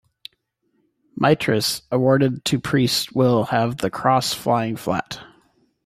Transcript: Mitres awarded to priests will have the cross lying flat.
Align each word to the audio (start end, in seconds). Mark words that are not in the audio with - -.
Mitres 1.15 1.83
awarded 1.91 2.43
to 2.45 2.59
priests 2.59 3.11
will 3.11 3.43
have 3.43 3.77
the 3.77 3.91
cross 3.91 4.47
lying 4.47 4.75
flat. 4.75 5.19